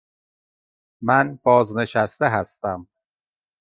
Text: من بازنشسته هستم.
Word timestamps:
من 1.01 1.35
بازنشسته 1.43 2.29
هستم. 2.29 2.87